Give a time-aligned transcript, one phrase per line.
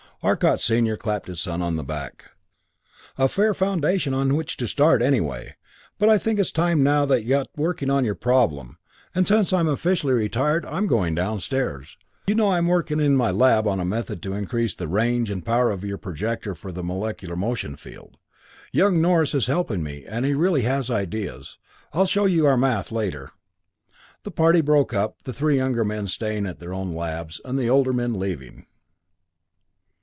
[0.23, 2.25] Arcot Senior clapped his son on the back.
[3.17, 5.55] "A fair foundation on which to start, anyway.
[5.97, 8.77] But I think it's time now that you got working on your problem;
[9.15, 11.97] and since I'm officially retired, I'm going downstairs.
[12.27, 15.43] You know I'm working in my lab on a method to increase the range and
[15.43, 18.17] power of your projector for the molecular motion field.
[18.71, 21.57] Young Norris is helping me, and he really has ideas.
[21.93, 23.31] I'll show you our math later."
[24.21, 27.91] The party broke up, the three younger men staying in their own labs, the older
[27.91, 28.67] men leaving.